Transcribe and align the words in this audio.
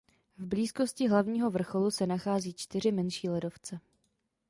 V 0.37 0.45
blízkosti 0.45 1.07
hlavního 1.07 1.51
vrcholu 1.51 1.91
se 1.91 2.07
nachází 2.07 2.53
čtyři 2.53 2.91
menší 2.91 3.29
ledovce. 3.29 3.79